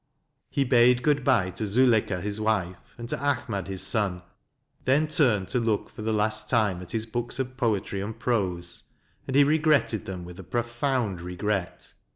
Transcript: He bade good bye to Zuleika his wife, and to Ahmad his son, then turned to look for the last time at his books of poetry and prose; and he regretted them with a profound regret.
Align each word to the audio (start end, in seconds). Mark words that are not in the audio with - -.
He 0.49 0.63
bade 0.63 1.03
good 1.03 1.23
bye 1.23 1.51
to 1.51 1.67
Zuleika 1.67 2.21
his 2.21 2.41
wife, 2.41 2.95
and 2.97 3.07
to 3.09 3.19
Ahmad 3.23 3.67
his 3.67 3.83
son, 3.85 4.23
then 4.83 5.05
turned 5.07 5.47
to 5.49 5.59
look 5.59 5.91
for 5.91 6.01
the 6.01 6.11
last 6.11 6.49
time 6.49 6.81
at 6.81 6.89
his 6.91 7.05
books 7.05 7.37
of 7.37 7.55
poetry 7.55 8.01
and 8.01 8.17
prose; 8.17 8.85
and 9.27 9.35
he 9.35 9.43
regretted 9.43 10.05
them 10.07 10.25
with 10.25 10.39
a 10.39 10.43
profound 10.43 11.21
regret. 11.21 11.93